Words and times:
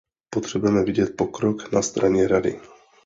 Potřebujeme 0.29 0.83
vidět 0.83 1.15
pokrok 1.17 1.71
na 1.71 1.81
straně 1.81 2.27
Rady. 2.27 2.61